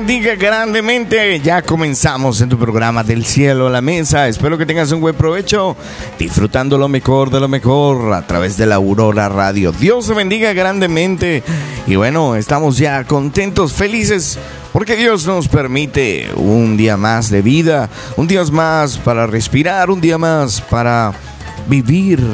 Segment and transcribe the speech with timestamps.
[0.00, 1.40] Bendiga grandemente.
[1.40, 4.28] Ya comenzamos en tu programa del cielo a la mesa.
[4.28, 5.76] Espero que tengas un buen provecho,
[6.18, 9.72] disfrutando lo mejor de lo mejor a través de la Aurora Radio.
[9.72, 11.42] Dios te bendiga grandemente.
[11.86, 14.38] Y bueno, estamos ya contentos, felices,
[14.72, 20.00] porque Dios nos permite un día más de vida, un día más para respirar, un
[20.00, 21.12] día más para
[21.68, 22.24] vivir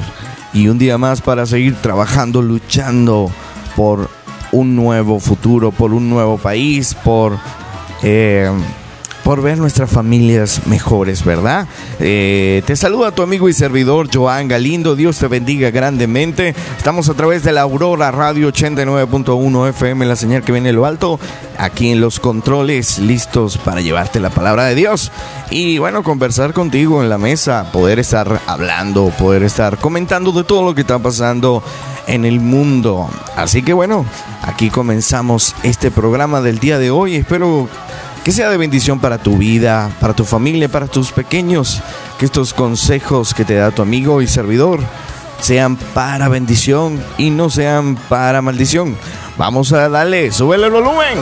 [0.52, 3.28] y un día más para seguir trabajando, luchando
[3.74, 4.15] por
[4.52, 7.38] un nuevo futuro, por un nuevo país, por,
[8.02, 8.50] eh,
[9.26, 11.66] por ver nuestras familias mejores, ¿verdad?
[11.98, 16.54] Eh, te saluda tu amigo y servidor Joan Galindo, Dios te bendiga grandemente.
[16.78, 20.86] Estamos a través de la Aurora Radio 89.1 FM, la señal que viene de lo
[20.86, 21.18] alto,
[21.58, 25.10] aquí en los controles, listos para llevarte la palabra de Dios.
[25.50, 30.62] Y bueno, conversar contigo en la mesa, poder estar hablando, poder estar comentando de todo
[30.62, 31.64] lo que está pasando
[32.06, 33.08] en el mundo.
[33.36, 34.04] Así que bueno,
[34.42, 37.16] aquí comenzamos este programa del día de hoy.
[37.16, 37.68] Espero
[38.24, 41.82] que sea de bendición para tu vida, para tu familia, para tus pequeños.
[42.18, 44.80] Que estos consejos que te da tu amigo y servidor
[45.40, 48.96] sean para bendición y no sean para maldición.
[49.36, 51.18] Vamos a darle, sube el volumen.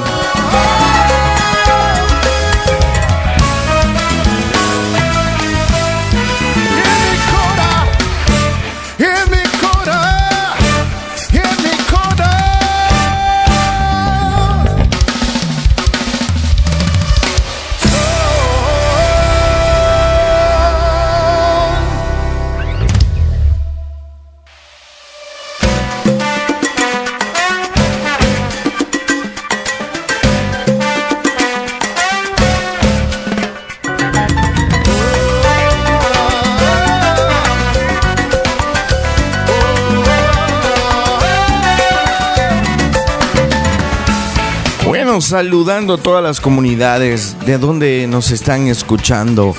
[45.25, 49.55] Saludando a todas las comunidades de donde nos están escuchando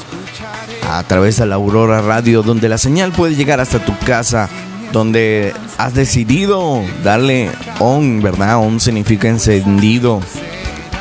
[0.88, 4.48] a través de la Aurora Radio, donde la señal puede llegar hasta tu casa,
[4.92, 7.50] donde has decidido darle
[7.80, 8.60] on, ¿verdad?
[8.60, 10.22] On significa encendido.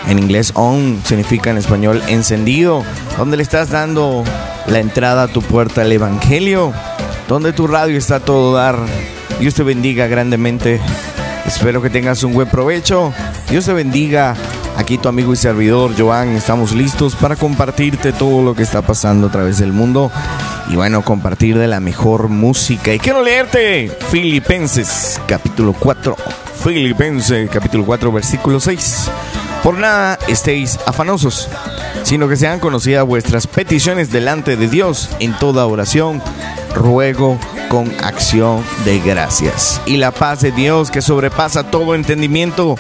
[0.09, 2.85] En inglés on significa en español encendido,
[3.19, 4.25] donde le estás dando
[4.67, 6.73] la entrada a tu puerta al Evangelio,
[7.29, 8.79] donde tu radio está todo dar.
[9.39, 10.81] Dios te bendiga grandemente.
[11.47, 13.13] Espero que tengas un buen provecho.
[13.51, 14.35] Dios te bendiga.
[14.77, 19.29] Aquí tu amigo y servidor Joan, estamos listos para compartirte todo lo que está pasando
[19.29, 20.11] a través del mundo
[20.69, 22.93] y bueno, compartir de la mejor música.
[22.93, 26.17] Y quiero leerte Filipenses capítulo 4,
[26.63, 29.11] Filipenses capítulo 4 versículo 6.
[29.63, 31.49] Por nada estéis afanosos,
[32.03, 36.21] sino que sean conocidas vuestras peticiones delante de Dios en toda oración,
[36.75, 37.39] ruego
[37.69, 39.81] con acción de gracias.
[39.87, 42.77] Y la paz de Dios que sobrepasa todo entendimiento,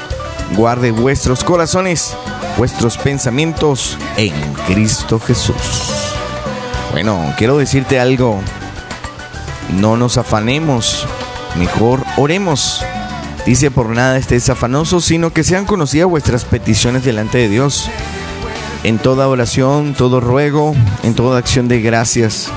[0.54, 2.16] guarde vuestros corazones,
[2.56, 4.32] vuestros pensamientos en
[4.66, 5.56] Cristo Jesús.
[6.92, 8.40] Bueno, quiero decirte algo.
[9.78, 11.06] No nos afanemos,
[11.56, 12.84] mejor oremos.
[13.46, 17.90] Dice por nada estés afanosos, sino que sean conocidas vuestras peticiones delante de Dios.
[18.84, 22.48] En toda oración, todo ruego, en toda acción de gracias,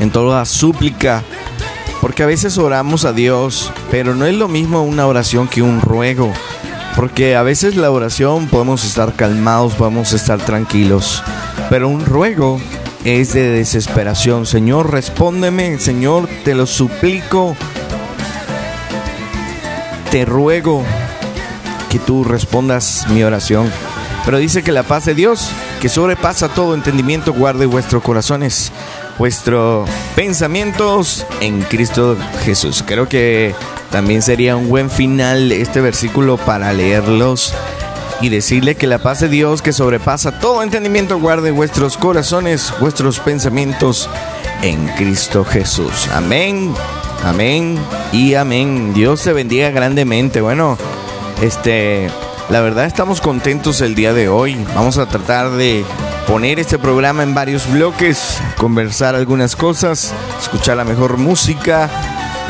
[0.00, 1.22] en toda súplica.
[2.00, 5.82] Porque a veces oramos a Dios, pero no es lo mismo una oración que un
[5.82, 6.32] ruego.
[6.96, 11.22] Porque a veces la oración podemos estar calmados, podemos estar tranquilos.
[11.68, 12.60] Pero un ruego
[13.04, 14.46] es de desesperación.
[14.46, 15.78] Señor, respóndeme.
[15.78, 17.56] Señor, te lo suplico.
[20.10, 20.82] Te ruego
[21.88, 23.70] que tú respondas mi oración.
[24.24, 25.50] Pero dice que la paz de Dios,
[25.80, 28.70] que sobrepasa todo entendimiento, guarde vuestros corazones,
[29.18, 32.84] vuestros pensamientos en Cristo Jesús.
[32.86, 33.54] Creo que
[33.90, 37.54] también sería un buen final este versículo para leerlos
[38.20, 43.18] y decirle que la paz de Dios que sobrepasa todo entendimiento guarde vuestros corazones, vuestros
[43.18, 44.08] pensamientos
[44.62, 46.08] en Cristo Jesús.
[46.12, 46.74] Amén,
[47.24, 47.78] amén
[48.12, 48.92] y amén.
[48.94, 50.40] Dios te bendiga grandemente.
[50.40, 50.76] Bueno,
[51.40, 52.10] este,
[52.50, 54.56] la verdad estamos contentos el día de hoy.
[54.74, 55.84] Vamos a tratar de
[56.26, 61.90] poner este programa en varios bloques, conversar algunas cosas, escuchar la mejor música.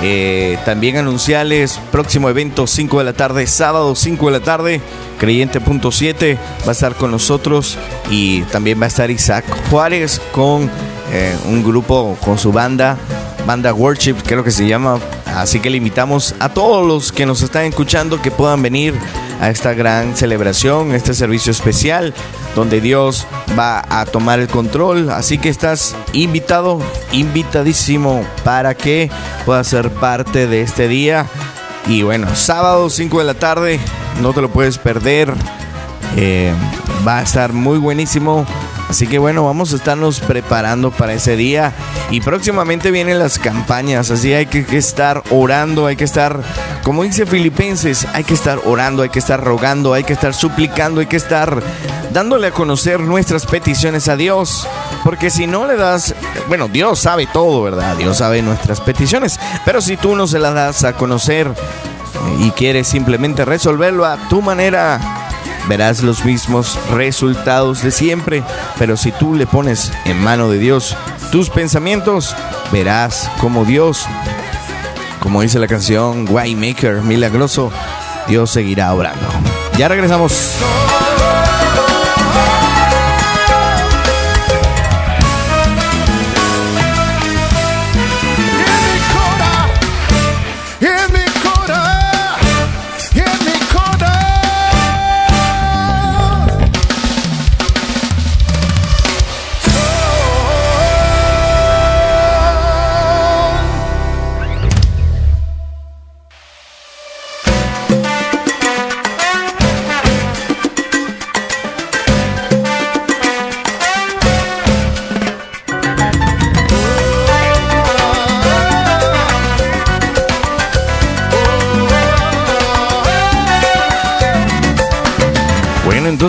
[0.03, 4.81] Eh, también anunciarles próximo evento 5 de la tarde, sábado 5 de la tarde,
[5.19, 7.77] Creyente.7 va a estar con nosotros
[8.11, 10.71] y también va a estar Isaac Juárez con
[11.13, 12.97] eh, un grupo, con su banda,
[13.47, 14.99] banda Worship creo que se llama.
[15.27, 18.95] Así que le invitamos a todos los que nos están escuchando que puedan venir
[19.41, 22.15] a esta gran celebración, este servicio especial,
[22.55, 23.27] donde Dios
[23.59, 25.11] va a tomar el control.
[25.11, 26.81] Así que estás invitado,
[27.13, 29.11] invitadísimo para que
[29.47, 31.27] puedas ser parte de este día.
[31.87, 33.81] Y bueno, sábado 5 de la tarde,
[34.21, 35.33] no te lo puedes perder.
[36.17, 36.53] Eh,
[37.07, 38.47] va a estar muy buenísimo.
[38.91, 41.73] Así que bueno, vamos a estarnos preparando para ese día.
[42.11, 46.41] Y próximamente vienen las campañas, así hay que, estar orando, hay que estar,
[46.83, 51.01] como dice Filipenses, hay que estar orando, hay que estar rogando, hay que estar suplicando,
[51.01, 51.63] hay que estar
[52.13, 54.67] dándole a conocer nuestras peticiones a Dios.
[55.05, 56.17] Porque si no le das,
[56.49, 57.97] bueno, Dios sabe todo, ¿verdad?
[57.97, 59.39] Dios sabe nuestras peticiones.
[59.65, 61.49] Pero si tú no se las das a conocer
[62.41, 65.20] y quieres simplemente resolverlo a tu manera,
[65.71, 68.43] verás los mismos resultados de siempre,
[68.77, 70.97] pero si tú le pones en mano de Dios
[71.31, 72.35] tus pensamientos,
[72.73, 74.05] verás como Dios,
[75.21, 77.71] como dice la canción Waymaker, milagroso,
[78.27, 79.29] Dios seguirá obrando.
[79.79, 80.57] Ya regresamos.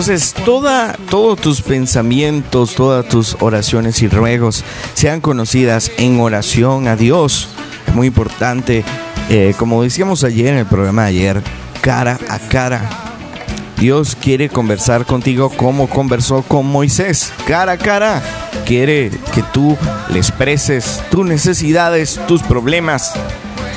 [0.04, 4.64] Entonces, toda, todos tus pensamientos, todas tus oraciones y ruegos
[4.94, 7.46] sean conocidas en oración a Dios.
[7.86, 8.82] Es muy importante,
[9.30, 11.42] eh, como decíamos ayer en el programa de ayer,
[11.82, 12.90] cara a cara.
[13.78, 18.20] Dios quiere conversar contigo como conversó con Moisés, cara a cara.
[18.66, 19.78] Quiere que tú
[20.10, 23.12] le expreses tus necesidades, tus problemas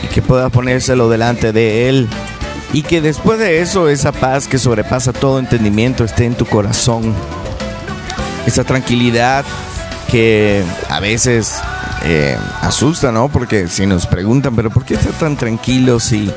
[0.03, 2.09] y que puedas ponérselo delante de Él
[2.75, 7.15] y que después de eso esa paz que sobrepasa todo entendimiento esté en tu corazón.
[8.45, 9.45] Esa tranquilidad
[10.11, 11.55] que a veces
[12.03, 13.29] eh, asusta, ¿no?
[13.29, 16.29] Porque si nos preguntan, pero ¿por qué está tan tranquilo si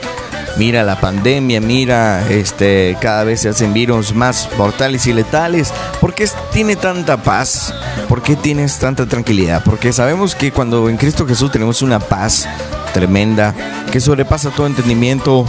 [0.57, 5.75] mira la pandemia, mira este cada vez se hacen virus más mortales y letales?
[6.01, 7.75] ¿Por qué tiene tanta paz?
[8.09, 9.65] ¿Por qué tienes tanta tranquilidad?
[9.65, 12.47] Porque sabemos que cuando en Cristo Jesús tenemos una paz
[12.95, 13.57] tremenda
[13.91, 15.45] que sobrepasa todo entendimiento,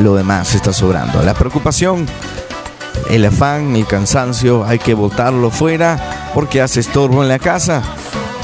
[0.00, 1.22] lo demás está sobrando.
[1.22, 2.06] La preocupación,
[3.08, 7.82] el afán, el cansancio, hay que botarlo fuera porque hace estorbo en la casa.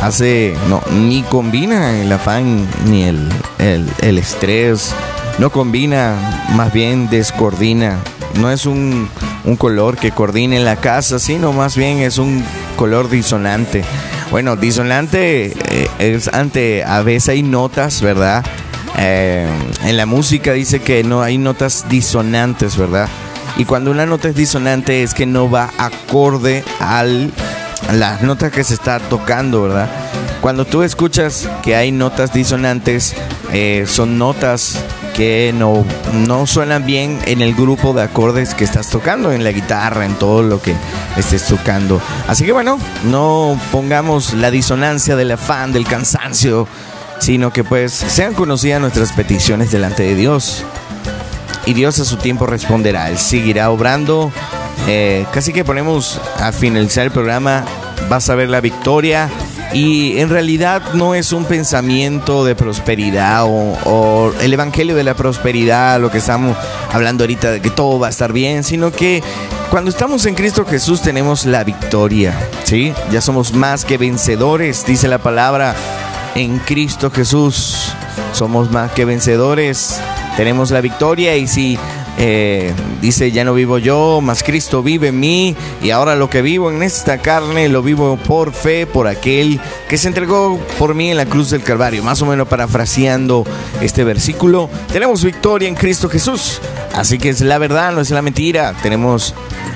[0.00, 4.94] Hace, no, ni combina el afán ni el, el, estrés,
[5.38, 7.98] no combina, más bien descoordina.
[8.38, 9.08] No es un,
[9.44, 12.44] un color que coordine la casa, sino más bien es un
[12.76, 13.84] color disonante.
[14.30, 18.44] Bueno, disonante eh, es ante, a veces hay notas, ¿verdad?
[18.98, 19.46] Eh,
[19.84, 23.08] en la música dice que no hay notas disonantes, ¿verdad?
[23.56, 27.32] Y cuando una nota es disonante es que no va acorde al,
[27.88, 29.88] a las notas que se está tocando, ¿verdad?
[30.40, 33.14] Cuando tú escuchas que hay notas disonantes,
[33.52, 34.78] eh, son notas
[35.16, 39.50] que no, no suenan bien en el grupo de acordes que estás tocando, en la
[39.50, 40.74] guitarra, en todo lo que
[41.16, 42.00] estés tocando.
[42.28, 46.68] Así que bueno, no pongamos la disonancia del afán, del cansancio,
[47.18, 50.64] sino que pues sean conocidas nuestras peticiones delante de Dios.
[51.64, 54.30] Y Dios a su tiempo responderá, Él seguirá obrando.
[54.86, 57.64] Eh, casi que ponemos a finalizar el programa,
[58.08, 59.28] vas a ver la victoria.
[59.72, 65.14] Y en realidad no es un pensamiento de prosperidad o, o, el evangelio de la
[65.14, 66.56] prosperidad, lo que estamos
[66.92, 69.22] hablando ahorita de que todo va a estar bien, sino que
[69.68, 72.32] cuando estamos en Cristo Jesús tenemos la victoria,
[72.62, 72.94] ¿sí?
[73.10, 75.74] Ya somos más que vencedores, dice la palabra
[76.36, 77.92] en Cristo Jesús.
[78.32, 79.98] Somos más que vencedores,
[80.36, 81.78] tenemos la victoria y si
[82.18, 86.42] eh, dice, ya no vivo yo, más Cristo vive en mí y ahora lo que
[86.42, 91.10] vivo en esta carne lo vivo por fe, por aquel que se entregó por mí
[91.10, 92.02] en la cruz del Calvario.
[92.02, 93.44] Más o menos parafraseando
[93.80, 96.60] este versículo, tenemos victoria en Cristo Jesús.
[96.94, 98.74] Así que es la verdad, no es la mentira.
[98.82, 99.34] Tenemos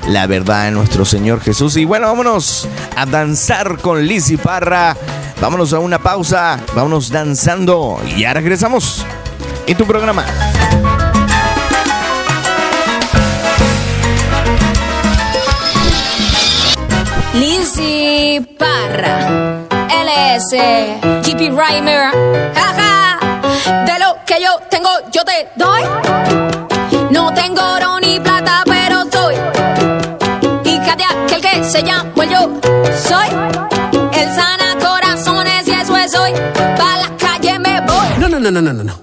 [0.08, 1.76] la verdad en nuestro Señor Jesús.
[1.76, 4.96] Y bueno, vámonos a danzar con Liz y Parra.
[5.40, 9.06] Vámonos a una pausa, vámonos danzando y ya regresamos
[9.66, 10.24] en tu programa.
[17.32, 20.50] Lizzy Parra, LS,
[21.22, 22.12] GP Rhymer,
[22.54, 23.18] jaja,
[23.86, 25.82] de lo que yo tengo yo te doy.
[27.10, 29.36] No tengo oro ni plata, pero soy
[30.64, 32.60] hija de aquel que se llama yo
[33.08, 33.69] soy
[36.32, 38.08] pa' la calle me voy.
[38.18, 38.84] No, no, no, no, no, no.
[38.84, 38.94] no.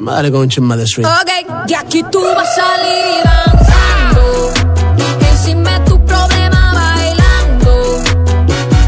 [0.00, 1.06] Madre con chimba de street.
[1.06, 4.52] Ok, de aquí tú vas a salir danzando.
[5.30, 8.02] Encima de tu problema bailando.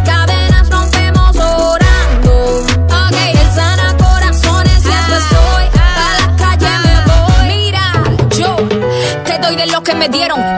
[0.05, 2.59] Cadenas rompemos orando.
[2.89, 5.65] Ok, el sana corazones y eso soy.
[5.99, 7.57] Pa' la calle me voy.
[7.57, 7.93] Mira,
[8.37, 8.57] yo
[9.25, 10.56] te doy de lo que me dieron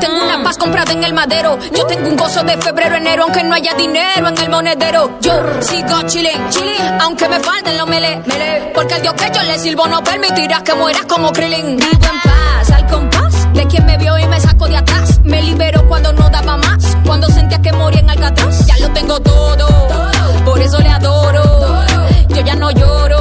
[0.69, 1.59] en el madero.
[1.75, 5.19] Yo tengo un gozo de febrero, enero, aunque no haya dinero en el monedero.
[5.21, 8.71] Yo sigo chilling, chilling, aunque me falten los mele, mele.
[8.75, 11.77] Porque el Dios que yo le sirvo no permitirá que mueras como Krillin.
[11.77, 15.21] Vivo en paz, al compás de quien me vio y me sacó de atrás.
[15.25, 18.67] Me libero cuando no daba más, cuando sentía que moría en Alcatraz.
[18.67, 19.67] Ya lo tengo todo,
[20.45, 21.85] por eso le adoro.
[22.29, 23.19] Yo ya no lloro.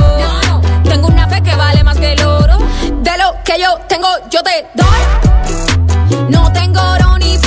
[0.84, 2.58] Tengo una fe que vale más que el oro.
[3.02, 5.97] De lo que yo tengo, yo te doy.
[6.30, 7.38] No tengo oro ni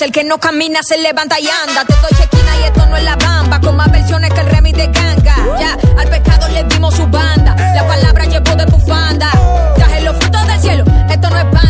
[0.00, 1.84] El que no camina se levanta y anda.
[1.84, 3.60] Te doy chequina y esto no es la bamba.
[3.60, 5.36] Con más versiones que el remix de ganga.
[5.58, 7.56] Ya, al pecado le dimos su banda.
[7.74, 9.30] La palabra llevó de bufanda.
[9.76, 10.84] Traje los frutos del cielo.
[11.08, 11.65] Esto no es banda,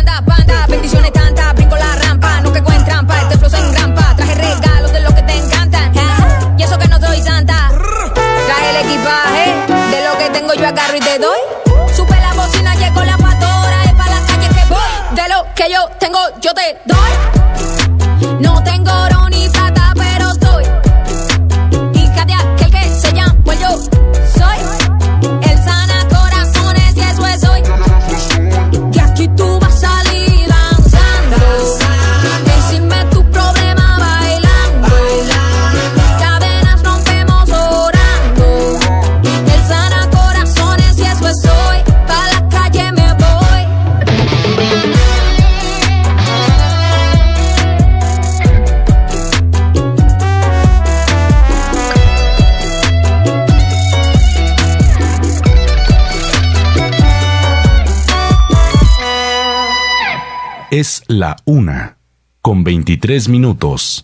[61.17, 61.97] la una,
[62.43, 64.03] con 23 minutos.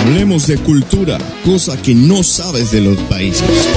[0.00, 3.68] Hablemos de cultura, cosa que no sabes de los países.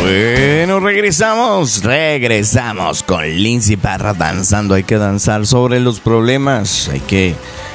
[0.00, 4.72] Bueno, regresamos, regresamos con Lindsay Parra danzando.
[4.72, 7.34] Hay que danzar sobre los problemas, hay que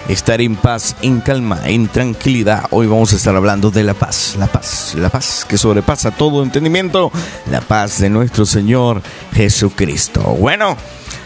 [0.09, 2.65] estar en paz, en calma, en tranquilidad.
[2.71, 6.43] Hoy vamos a estar hablando de la paz, la paz, la paz que sobrepasa todo
[6.43, 7.11] entendimiento,
[7.49, 9.01] la paz de nuestro Señor
[9.33, 10.21] Jesucristo.
[10.39, 10.75] Bueno,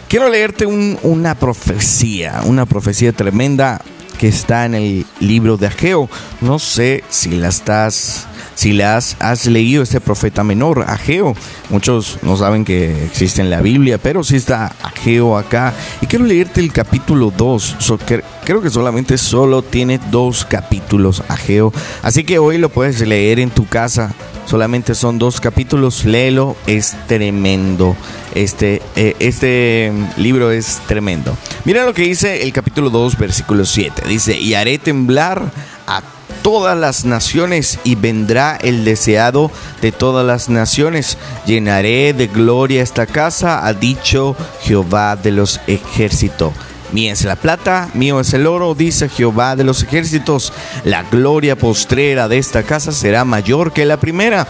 [0.08, 3.80] quiero leerte un- una profecía, una profecía tremenda
[4.18, 6.10] que está en el libro de Ageo.
[6.40, 11.34] No sé si la estás, si la has, leído este profeta menor, Ageo.
[11.70, 15.72] Muchos no saben que existe en la Biblia, pero sí está Ageo acá.
[16.00, 17.76] Y quiero leerte el capítulo 2.
[17.78, 21.72] So- cre- creo que solamente solo tiene dos capítulos Ageo.
[22.02, 24.12] Así que hoy lo puedes leer en tu casa.
[24.48, 27.94] Solamente son dos capítulos, léelo, es tremendo.
[28.34, 31.36] Este, eh, este mm, libro es tremendo.
[31.66, 34.04] Mira lo que dice el capítulo 2, versículo 7.
[34.08, 35.52] Dice, y haré temblar
[35.86, 36.02] a
[36.40, 39.50] todas las naciones y vendrá el deseado
[39.82, 41.18] de todas las naciones.
[41.44, 46.54] Llenaré de gloria esta casa, ha dicho Jehová de los ejércitos.
[46.92, 50.52] Mía es la plata, mío es el oro, dice Jehová de los ejércitos.
[50.84, 54.46] La gloria postrera de esta casa será mayor que la primera.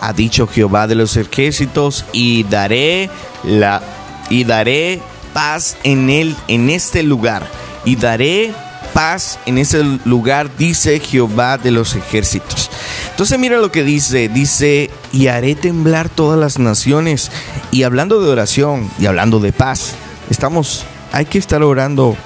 [0.00, 3.08] Ha dicho Jehová de los ejércitos y daré
[3.44, 3.82] la
[4.28, 5.00] y daré
[5.32, 7.46] paz en él en este lugar
[7.84, 8.52] y daré
[8.92, 12.70] paz en ese lugar dice Jehová de los ejércitos.
[13.10, 17.30] Entonces mira lo que dice, dice, y haré temblar todas las naciones.
[17.70, 19.94] Y hablando de oración y hablando de paz,
[20.30, 22.16] estamos hay que estar orando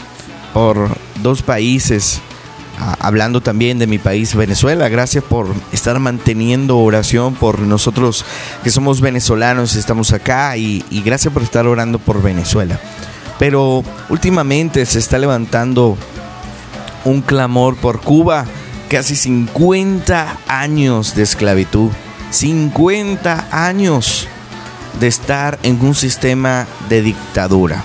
[0.55, 2.21] por dos países.
[2.79, 8.25] Ah, hablando también de mi país, Venezuela, gracias por estar manteniendo oración por nosotros
[8.63, 12.79] que somos venezolanos, estamos acá y, y gracias por estar orando por Venezuela.
[13.39, 15.97] Pero últimamente se está levantando
[17.05, 18.45] un clamor por Cuba,
[18.91, 21.91] casi 50 años de esclavitud,
[22.31, 24.29] 50 años
[25.01, 27.85] de estar en un sistema de dictadura.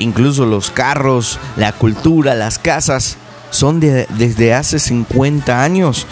[0.00, 3.16] Incluso los carros, la cultura, las casas
[3.50, 6.06] son de- desde hace 50 años,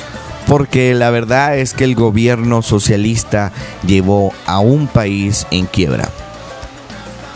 [0.47, 3.53] porque la verdad es que el gobierno socialista
[3.87, 6.09] llevó a un país en quiebra.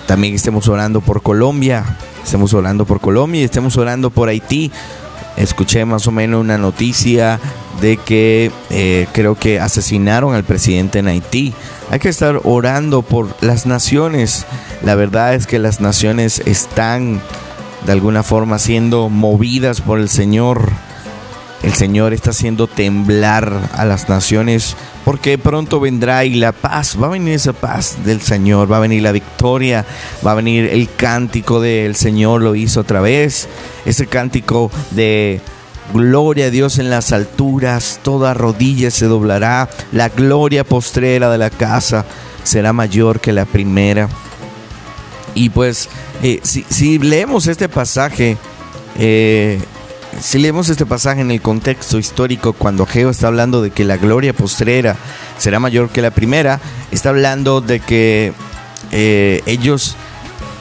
[0.07, 1.85] También estemos orando por Colombia,
[2.25, 4.71] estemos orando por Colombia y estemos orando por Haití.
[5.37, 7.41] Escuché más o menos una noticia
[7.81, 11.55] de que eh, creo que asesinaron al presidente en Haití.
[11.91, 14.47] Hay que estar orando por las naciones.
[14.83, 17.21] La verdad es que las naciones están
[17.87, 20.71] de alguna forma siendo movidas por el Señor.
[21.63, 27.07] El Señor está haciendo temblar a las naciones porque pronto vendrá y la paz, va
[27.07, 29.85] a venir esa paz del Señor, va a venir la victoria,
[30.27, 33.49] va a venir el cántico del Señor, lo hizo otra vez,
[33.85, 35.41] ese cántico de
[35.93, 41.51] gloria a Dios en las alturas, toda rodilla se doblará, la gloria postrera de la
[41.51, 42.05] casa
[42.45, 44.09] será mayor que la primera.
[45.35, 45.89] Y pues,
[46.23, 48.37] eh, si, leemos este pasaje,
[48.99, 49.61] eh,
[50.21, 53.97] si leemos este pasaje en el contexto histórico, cuando Geo está hablando de que la
[53.97, 54.97] gloria postrera
[55.39, 58.33] será mayor que la primera, está hablando de que
[58.91, 59.97] eh, ellos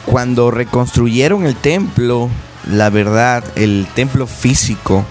[0.06, 2.30] cuando reconstruyeron el templo,
[2.70, 5.06] la verdad, el templo físico,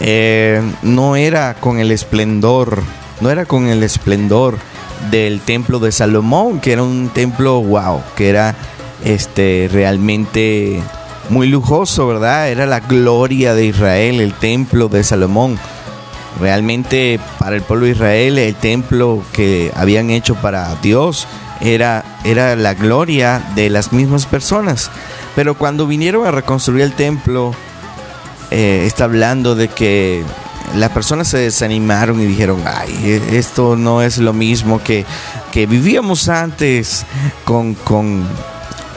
[0.00, 2.82] eh, no era con el esplendor,
[3.20, 4.58] no era con el esplendor
[5.10, 8.54] del templo de Salomón, que era un templo wow, que era
[9.04, 10.82] este realmente
[11.28, 12.48] muy lujoso, ¿verdad?
[12.48, 15.58] Era la gloria de Israel, el templo de Salomón.
[16.40, 21.26] Realmente para el pueblo de Israel el templo que habían hecho para Dios
[21.60, 24.90] era, era la gloria de las mismas personas.
[25.34, 27.54] Pero cuando vinieron a reconstruir el templo,
[28.50, 30.24] eh, está hablando de que
[30.76, 35.04] las personas se desanimaron y dijeron, ay, e, esto no es lo mismo que,
[35.52, 37.04] que vivíamos antes
[37.44, 38.26] con, con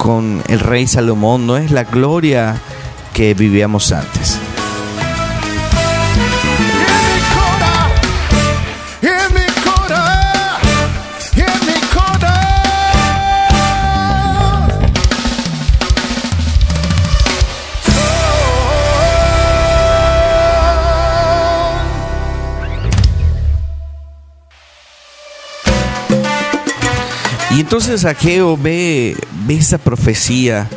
[0.01, 2.59] con el rey Salomón no es la gloria
[3.13, 4.40] que vivíamos antes.
[27.55, 30.69] Y entonces Ageo ve, ve esa profecía,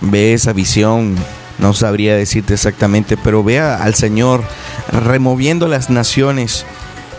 [0.00, 1.14] ve esa visión,
[1.58, 4.42] no sabría decirte exactamente, pero ve al Señor
[4.90, 6.66] removiendo las naciones.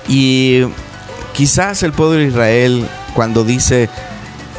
[0.09, 0.63] Y
[1.33, 3.89] quizás el pueblo de Israel, cuando dice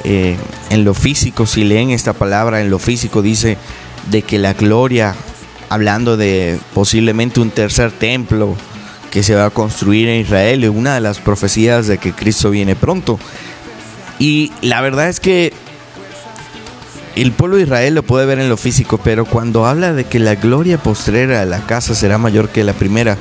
[0.05, 0.37] eh,
[0.71, 3.59] en lo físico, si leen esta palabra en lo físico, dice
[4.11, 5.15] de que la gloria,
[5.69, 8.57] hablando de posiblemente un tercer templo
[9.11, 12.51] que se va a construir en Israel, es una de las profecías de que Cristo
[12.51, 13.19] viene pronto.
[14.19, 15.53] Y la verdad es que
[17.15, 20.19] el pueblo de Israel lo puede ver en lo físico, pero cuando habla de que
[20.19, 23.17] la gloria postrera de la casa será mayor que la primera,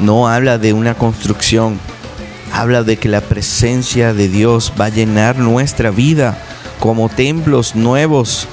[0.00, 1.78] no habla de una construcción,
[2.52, 6.38] habla de que la presencia de Dios va a llenar nuestra vida
[6.80, 8.48] como templos nuevos.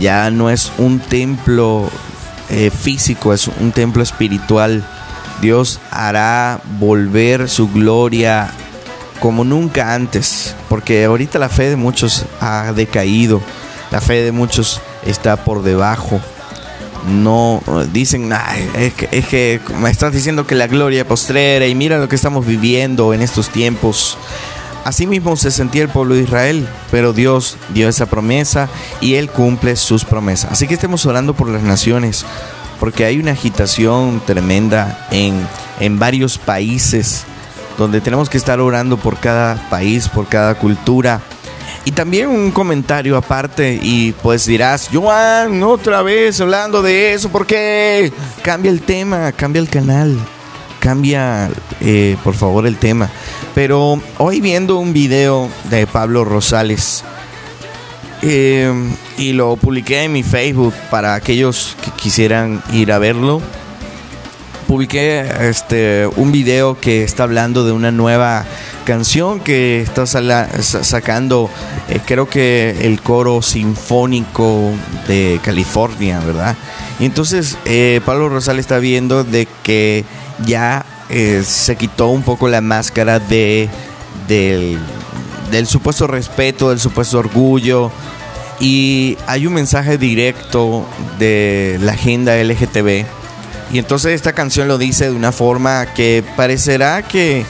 [0.00, 1.88] Ya no es un templo
[2.50, 4.84] eh, físico, es un templo espiritual.
[5.40, 8.50] Dios hará volver su gloria
[9.22, 13.40] como nunca antes, porque ahorita la fe de muchos ha decaído,
[13.92, 16.20] la fe de muchos está por debajo.
[17.08, 18.32] No dicen,
[18.74, 23.14] es, que, me estás diciendo que la gloria postrera y mira lo que estamos viviendo
[23.14, 24.18] en estos tiempos.
[24.84, 28.68] Así mismo se sentía el pueblo de Israel, pero Dios dio esa promesa
[29.00, 30.50] y Él cumple sus promesas.
[30.50, 32.26] Así que estemos orando por las naciones,
[32.80, 35.46] porque hay una agitación tremenda en,
[35.78, 37.24] en varios países
[37.78, 41.20] donde tenemos que estar orando por cada país, por cada cultura.
[41.84, 47.46] Y también un comentario aparte y pues dirás, Joan, otra vez hablando de eso, ¿por
[47.46, 48.12] qué?
[48.42, 50.16] Cambia el tema, cambia el canal,
[50.78, 53.10] cambia eh, por favor el tema.
[53.54, 57.02] Pero hoy viendo un video de Pablo Rosales
[58.22, 58.72] eh,
[59.18, 63.42] y lo publiqué en mi Facebook para aquellos que quisieran ir a verlo
[64.72, 68.46] publiqué este un video que está hablando de una nueva
[68.86, 71.50] canción que está sacando
[71.90, 74.70] eh, creo que el coro sinfónico
[75.06, 76.56] de California, ¿verdad?
[76.98, 80.06] Y entonces eh, Pablo Rosales está viendo de que
[80.46, 83.68] ya eh, se quitó un poco la máscara de
[84.26, 84.78] del,
[85.50, 87.92] del supuesto respeto, del supuesto orgullo,
[88.58, 90.86] y hay un mensaje directo
[91.18, 93.21] de la agenda LGTB
[93.72, 97.46] y entonces esta canción lo dice de una forma que parecerá que,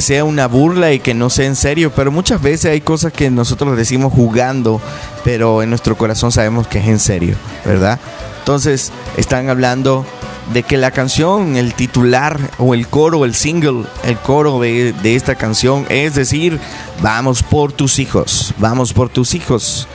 [0.00, 3.30] sea una burla y que no sea en serio, pero muchas veces hay cosas que
[3.30, 4.80] nosotros decimos jugando,
[5.24, 8.00] pero en nuestro corazón sabemos que es en serio, ¿verdad?
[8.40, 10.04] Entonces están hablando
[10.52, 15.14] de que la canción, el titular o el coro, el single, el coro de, de,
[15.14, 16.58] esta canción es decir,
[17.00, 19.86] vamos por tus hijos, vamos por tus hijos,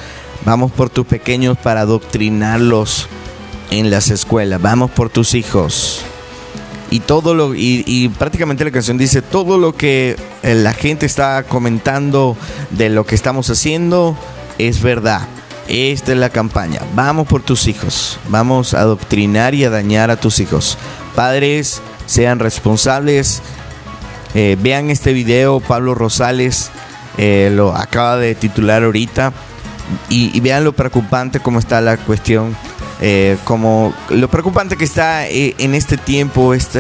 [0.46, 3.10] vamos por tus pequeños para adoctrinarlos
[3.72, 4.62] en las escuelas.
[4.62, 6.04] Vamos por tus hijos.
[6.92, 11.44] y todo lo y, prácticamente la canción dice todo lo que eh, la gente está
[11.44, 12.38] comentando
[12.70, 14.18] de lo que estamos haciendo
[14.58, 15.28] es verdad.
[15.68, 16.80] Esta es la campaña.
[16.94, 18.20] Vamos por tus hijos.
[18.30, 20.78] Vamos a adoctrinar y a dañar a tus hijos.
[21.16, 23.42] Padres, sean responsables.
[24.36, 25.60] Eh, vean este video.
[25.60, 26.70] Pablo Rosales
[27.18, 29.34] eh, lo acaba de titular ahorita.
[30.10, 32.56] Y, y vean lo preocupante como está la cuestión.
[33.02, 36.80] Eh, como lo preocupante que está eh, en este tiempo este,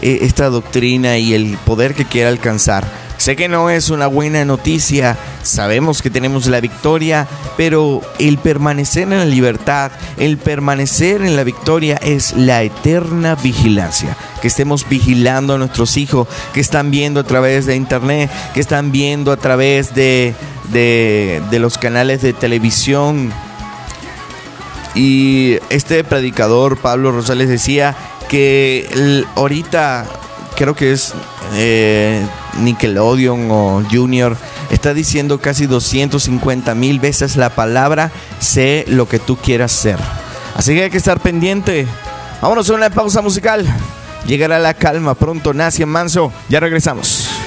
[0.00, 2.86] eh, esta doctrina y el poder que quiere alcanzar.
[3.18, 9.02] Sé que no es una buena noticia, sabemos que tenemos la victoria, pero el permanecer
[9.02, 14.16] en la libertad, el permanecer en la victoria es la eterna vigilancia.
[14.40, 18.90] Que estemos vigilando a nuestros hijos que están viendo a través de internet, que están
[18.90, 20.34] viendo a través de,
[20.70, 23.34] de los canales de televisión.
[24.94, 27.96] Y este predicador, Pablo Rosales, decía
[28.28, 30.06] que ahorita
[30.56, 31.14] creo que es
[31.54, 32.24] eh,
[32.58, 34.36] Nickelodeon o Junior,
[34.70, 39.98] está diciendo casi 250 mil veces la palabra sé lo que tú quieras ser.
[40.54, 41.86] Así que hay que estar pendiente.
[42.42, 43.66] Vámonos a una pausa musical.
[44.26, 46.32] Llegará la calma pronto, Nacia Manso.
[46.48, 47.39] Ya regresamos.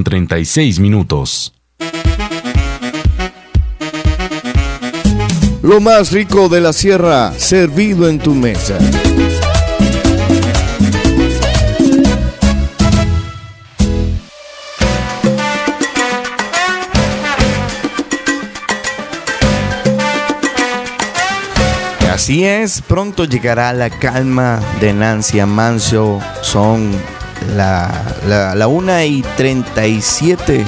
[0.00, 1.52] Con 36 minutos.
[5.62, 8.78] Lo más rico de la sierra, servido en tu mesa.
[22.10, 26.20] Así es, pronto llegará la calma de Nancy Amancio.
[26.42, 26.92] Son
[27.56, 27.90] la,
[28.26, 30.64] la, la 1 y 37.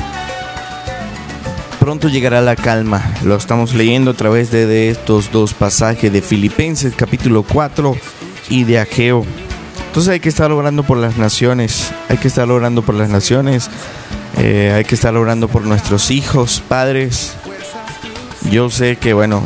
[1.78, 3.02] Pronto llegará la calma.
[3.24, 7.96] Lo estamos leyendo a través de, de estos dos pasajes de Filipenses capítulo 4
[8.48, 9.24] y de Ageo.
[9.92, 11.92] Entonces hay que estar orando por las naciones.
[12.08, 13.68] Hay que estar orando por las naciones.
[14.38, 17.34] Eh, hay que estar orando por nuestros hijos, padres.
[18.50, 19.44] Yo sé que, bueno,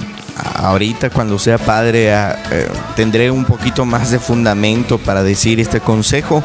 [0.54, 6.42] ahorita cuando sea padre eh, tendré un poquito más de fundamento para decir este consejo.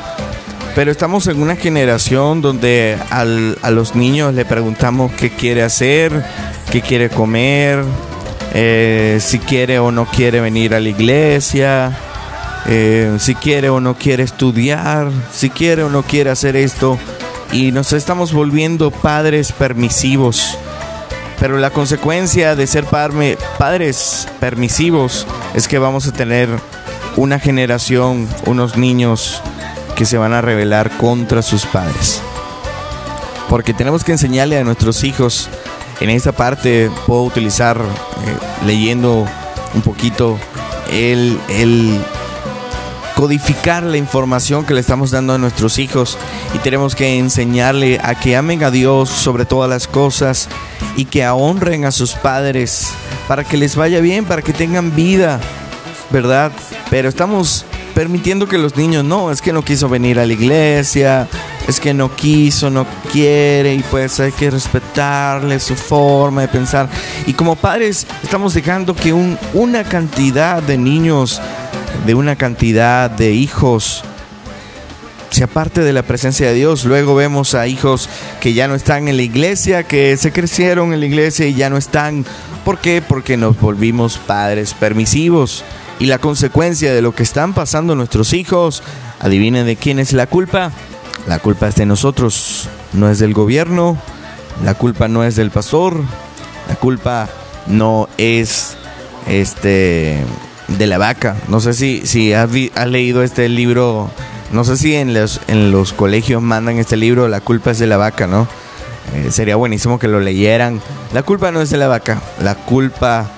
[0.75, 6.23] Pero estamos en una generación donde a los niños le preguntamos qué quiere hacer,
[6.71, 7.84] qué quiere comer,
[8.53, 11.91] eh, si quiere o no quiere venir a la iglesia,
[12.67, 16.97] eh, si quiere o no quiere estudiar, si quiere o no quiere hacer esto.
[17.51, 20.57] Y nos estamos volviendo padres permisivos.
[21.38, 26.47] Pero la consecuencia de ser padres permisivos es que vamos a tener
[27.17, 29.41] una generación, unos niños
[30.01, 32.23] que se van a rebelar contra sus padres.
[33.47, 35.47] Porque tenemos que enseñarle a nuestros hijos,
[35.99, 39.27] en esta parte puedo utilizar eh, leyendo
[39.75, 40.39] un poquito
[40.91, 42.01] el, el
[43.15, 46.17] codificar la información que le estamos dando a nuestros hijos
[46.55, 50.49] y tenemos que enseñarle a que amen a Dios sobre todas las cosas
[50.95, 52.91] y que honren a sus padres
[53.27, 55.39] para que les vaya bien, para que tengan vida,
[56.09, 56.51] ¿verdad?
[56.89, 61.27] Pero estamos permitiendo que los niños no, es que no quiso venir a la iglesia,
[61.67, 66.89] es que no quiso, no quiere y pues hay que respetarle su forma de pensar.
[67.27, 71.41] Y como padres estamos dejando que un, una cantidad de niños,
[72.06, 74.04] de una cantidad de hijos,
[75.32, 76.84] se aparte de la presencia de Dios.
[76.84, 78.10] Luego vemos a hijos
[78.41, 81.69] que ya no están en la iglesia, que se crecieron en la iglesia y ya
[81.69, 82.25] no están.
[82.65, 83.01] ¿Por qué?
[83.01, 85.63] Porque nos volvimos padres permisivos.
[86.01, 88.81] Y la consecuencia de lo que están pasando nuestros hijos,
[89.19, 90.71] adivinen de quién es la culpa.
[91.27, 93.99] La culpa es de nosotros, no es del gobierno,
[94.65, 96.01] la culpa no es del pastor,
[96.67, 97.29] la culpa
[97.67, 98.77] no es
[99.27, 100.25] este
[100.69, 101.35] de la vaca.
[101.49, 104.09] No sé si, si has, leído este libro
[104.51, 107.85] no sé si en los, en los colegios mandan este libro, La culpa es de
[107.85, 108.47] la vaca, ¿no?
[109.13, 110.81] Eh, sería buenísimo que lo leyeran.
[111.13, 113.29] La culpa no es de la vaca, la culpa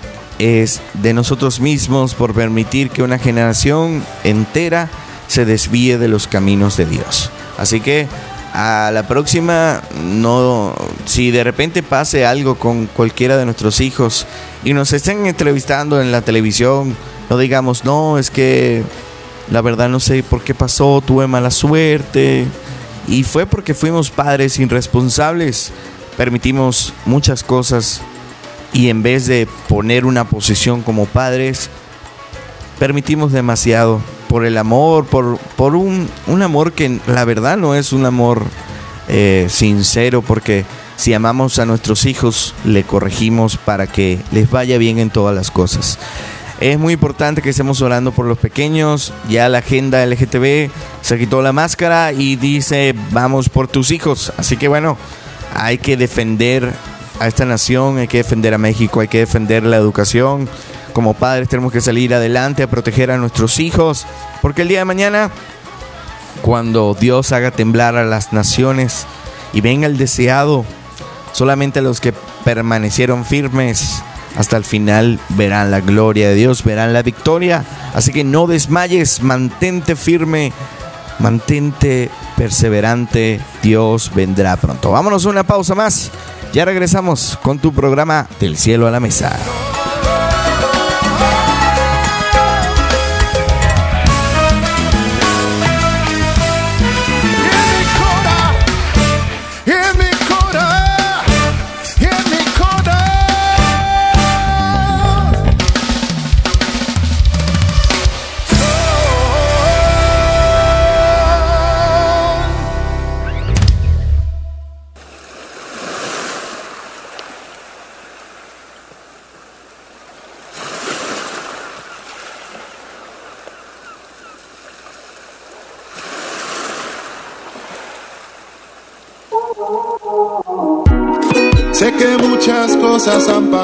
[0.44, 4.90] es de nosotros mismos por permitir que una generación entera
[5.28, 7.32] se desvíe de los caminos de Dios.
[7.58, 8.08] Así que
[8.54, 10.76] a la próxima, no,
[11.06, 14.28] si de repente pase algo con cualquiera de nuestros hijos
[14.64, 16.96] y nos estén entrevistando en la televisión,
[17.30, 18.84] no digamos, no, es que
[19.50, 22.46] la verdad no sé por qué pasó, tuve mala suerte.
[23.08, 25.72] Y fue porque fuimos padres irresponsables.
[26.16, 28.02] Permitimos muchas cosas
[28.74, 31.70] y en vez de poner una posición como padres,
[32.80, 37.94] permitimos demasiado por el amor, por, por un, un amor que la verdad no es
[37.94, 38.44] un amor
[39.08, 44.98] eh, sincero, porque si amamos a nuestros hijos, le corregimos para que les vaya bien
[44.98, 46.00] en todas las cosas.
[46.60, 49.12] Es muy importante que estemos orando por los pequeños.
[49.28, 54.32] Ya la agenda LGTB se quitó la máscara y dice, vamos por tus hijos.
[54.38, 54.98] Así que bueno,
[55.54, 56.74] hay que defender
[57.19, 60.49] a esta nación, hay que defender a México, hay que defender la educación.
[60.93, 64.06] Como padres tenemos que salir adelante a proteger a nuestros hijos,
[64.41, 65.32] porque el día de mañana,
[66.41, 69.06] cuando Dios haga temblar a las naciones
[69.54, 70.65] y venga el deseado,
[71.32, 74.04] solamente los que permanecieron firmes
[74.38, 77.63] hasta el final verán la gloria de Dios, verán la victoria.
[77.93, 80.52] Así que no desmayes, mantente firme,
[81.19, 83.39] mantente perseverante.
[83.62, 84.91] Dios vendrá pronto.
[84.91, 86.12] Vámonos a una pausa más.
[86.54, 89.62] Ya regresamos con tu programa Del cielo a la mesa.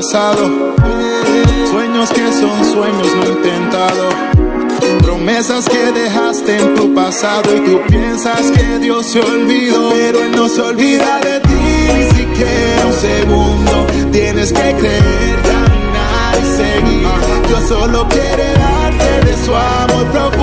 [0.02, 4.08] Sueños que son sueños no intentado.
[5.02, 10.32] Promesas que dejaste en tu pasado y tú piensas que Dios se olvidó, pero Él
[10.32, 11.50] no se olvida de ti
[11.96, 13.88] ni siquiera un segundo.
[14.14, 17.06] Tienes que creer, caminar y seguir.
[17.50, 20.39] Dios solo quiere darte de su amor profundo.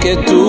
[0.00, 0.45] Que tú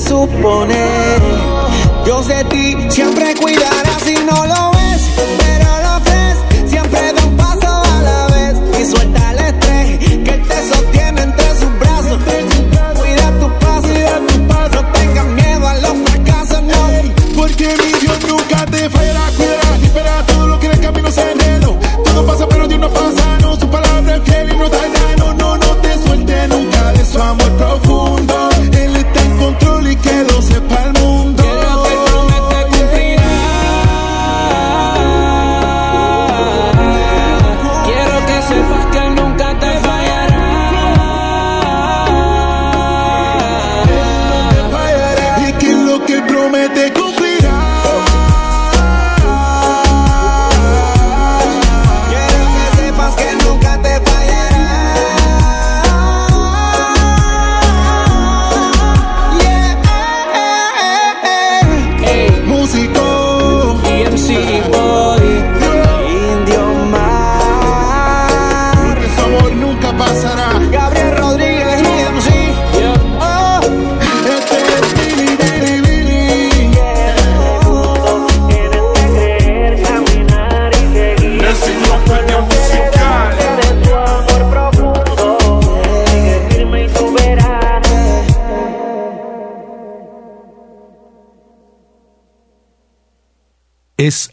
[0.00, 0.89] supone,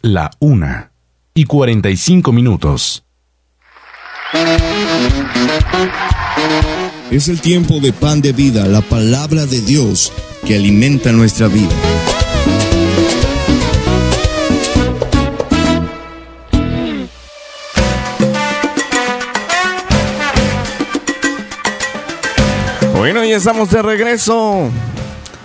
[0.07, 0.91] la una
[1.33, 3.03] y 45 minutos.
[7.11, 10.11] Es el tiempo de pan de vida, la palabra de Dios
[10.45, 11.73] que alimenta nuestra vida.
[22.95, 24.69] Bueno, ya estamos de regreso.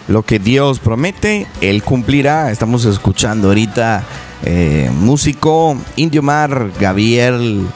[0.08, 2.50] Lo que Dios promete, Él cumplirá.
[2.50, 4.04] Estamos escuchando ahorita
[4.44, 7.66] eh, músico Indio Mar, Gabriel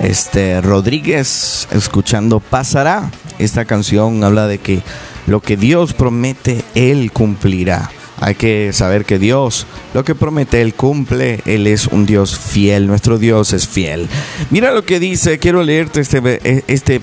[0.00, 3.10] este, Rodríguez, escuchando Pasará.
[3.38, 4.82] Esta canción habla de que
[5.26, 7.90] lo que Dios promete, Él cumplirá.
[8.20, 11.40] Hay que saber que Dios, lo que promete, Él cumple.
[11.46, 12.86] Él es un Dios fiel.
[12.86, 14.08] Nuestro Dios es fiel.
[14.50, 15.38] Mira lo que dice.
[15.38, 17.00] Quiero leerte este, este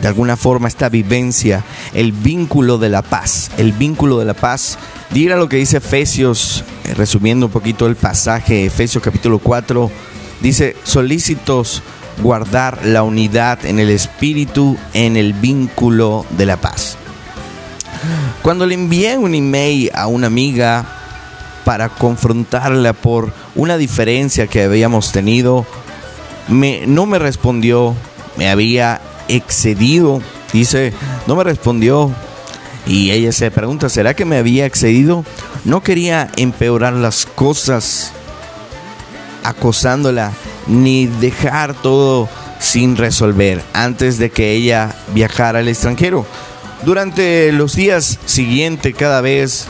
[0.00, 1.64] de alguna forma, esta vivencia.
[1.92, 3.50] El vínculo de la paz.
[3.58, 4.78] El vínculo de la paz.
[5.10, 8.66] Mira lo que dice Efesios, eh, resumiendo un poquito el pasaje.
[8.66, 9.90] Efesios capítulo 4.
[10.40, 11.82] Dice, solícitos
[12.22, 16.96] guardar la unidad en el espíritu, en el vínculo de la paz.
[18.42, 20.86] Cuando le envié un email a una amiga
[21.64, 25.66] para confrontarla por una diferencia que habíamos tenido,
[26.48, 27.94] me, no me respondió,
[28.36, 29.00] me había
[29.34, 30.20] excedido
[30.52, 30.92] Dice,
[31.26, 32.10] no me respondió.
[32.86, 35.24] Y ella se pregunta, ¿será que me había excedido?
[35.64, 38.12] No quería empeorar las cosas
[39.44, 40.32] acosándola
[40.66, 42.28] ni dejar todo
[42.58, 46.26] sin resolver antes de que ella viajara al extranjero.
[46.84, 49.66] Durante los días siguientes, cada vez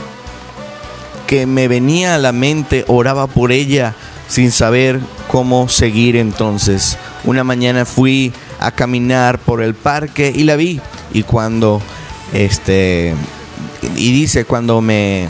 [1.27, 3.93] que me venía a la mente, oraba por ella
[4.27, 6.97] sin saber cómo seguir entonces.
[7.25, 10.79] Una mañana fui a caminar por el parque y la vi
[11.13, 11.81] y cuando
[12.31, 13.13] este
[13.95, 15.27] y dice cuando me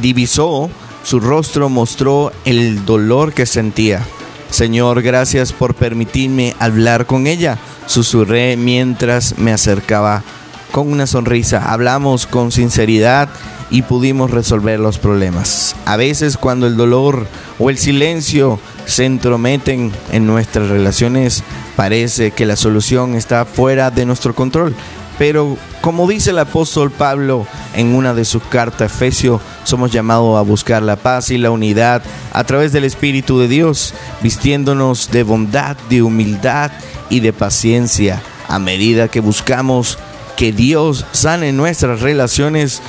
[0.00, 0.70] divisó
[1.02, 4.04] su rostro mostró el dolor que sentía.
[4.50, 7.58] Señor, gracias por permitirme hablar con ella.
[7.86, 10.24] Susurré mientras me acercaba
[10.72, 11.72] con una sonrisa.
[11.72, 13.28] Hablamos con sinceridad
[13.70, 15.76] y pudimos resolver los problemas.
[15.84, 17.28] A veces cuando el dolor
[17.58, 21.44] o el silencio se entrometen en nuestras relaciones,
[21.76, 24.74] parece que la solución está fuera de nuestro control.
[25.18, 30.42] Pero como dice el apóstol Pablo en una de sus cartas, Efesio, somos llamados a
[30.42, 32.02] buscar la paz y la unidad
[32.32, 36.70] a través del Espíritu de Dios, vistiéndonos de bondad, de humildad
[37.08, 38.20] y de paciencia.
[38.48, 39.98] A medida que buscamos
[40.36, 42.82] que Dios sane nuestras relaciones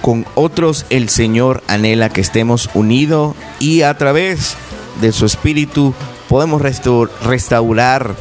[0.00, 4.56] con otros, el Señor anhela que estemos unidos y a través
[5.00, 5.94] de su Espíritu
[6.32, 8.14] podemos restaurar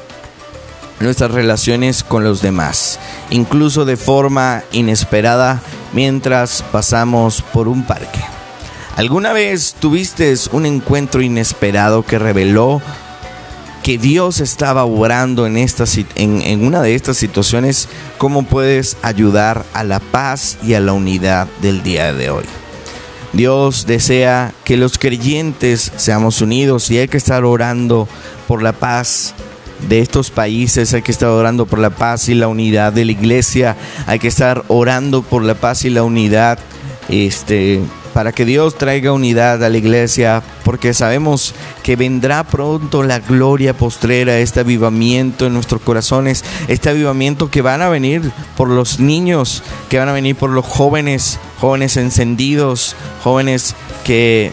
[0.99, 2.99] nuestras relaciones con los demás,
[3.30, 5.62] incluso de forma inesperada
[5.93, 8.20] mientras pasamos por un parque.
[8.97, 12.82] ¿Alguna vez tuviste un encuentro inesperado que reveló
[13.82, 15.86] que Dios estaba obrando en, esta,
[16.16, 17.88] en, en una de estas situaciones?
[18.18, 22.61] ¿Cómo puedes ayudar a la paz y a la unidad del día de hoy?
[23.34, 28.07] Dios desea que los creyentes seamos unidos y hay que estar orando
[28.47, 29.34] por la paz
[29.88, 33.13] de estos países, hay que estar orando por la paz y la unidad de la
[33.13, 36.59] iglesia, hay que estar orando por la paz y la unidad
[37.09, 37.82] este
[38.14, 41.53] para que Dios traiga unidad a la iglesia, porque sabemos
[41.84, 47.82] que vendrá pronto la gloria postrera, este avivamiento en nuestros corazones, este avivamiento que van
[47.82, 53.76] a venir por los niños, que van a venir por los jóvenes, jóvenes encendidos, jóvenes
[54.03, 54.51] que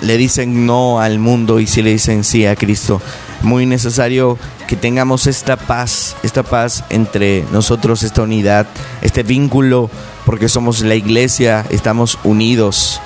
[0.00, 3.00] le dicen no al mundo y si le dicen sí a Cristo.
[3.42, 8.66] Muy necesario que tengamos esta paz, esta paz entre nosotros, esta unidad,
[9.00, 9.90] este vínculo,
[10.28, 13.00] porque somos la iglesia, estamos unidos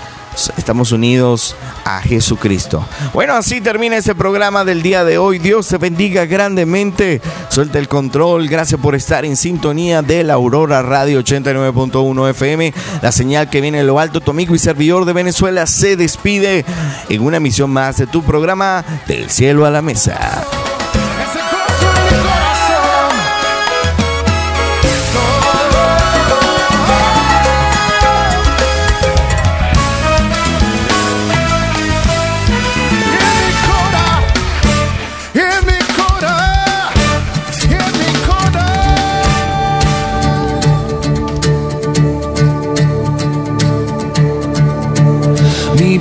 [0.56, 1.54] estamos unidos
[1.84, 2.84] a Jesucristo.
[3.12, 5.38] Bueno, así termina este programa del día de hoy.
[5.38, 7.20] Dios te bendiga grandemente.
[7.48, 8.48] Suelta el control.
[8.48, 12.74] Gracias por estar en sintonía de la Aurora Radio 89.1 FM.
[13.02, 14.20] La señal que viene en lo alto.
[14.20, 16.64] Tu amigo y servidor de Venezuela se despide
[17.08, 20.44] en una emisión más de tu programa Del cielo a la mesa.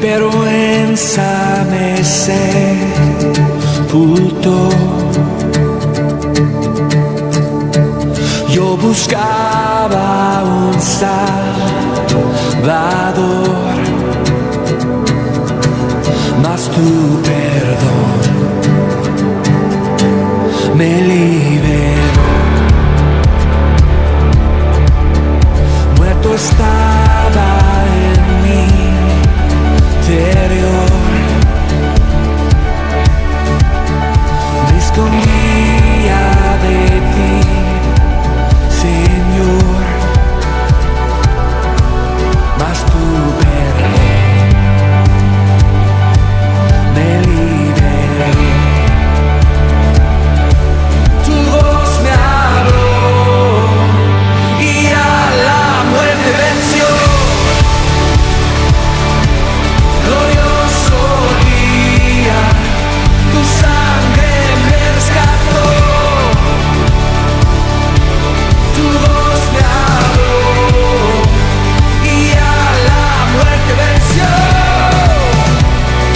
[0.02, 3.30] Vergüenza me sepultó.
[8.50, 11.22] Yo buscaba un salvador,
[16.42, 18.20] mas tu perdón
[20.76, 22.42] me liberó.
[25.98, 27.01] Muerto estaba